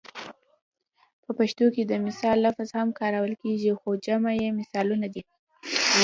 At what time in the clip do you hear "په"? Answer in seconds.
1.23-1.31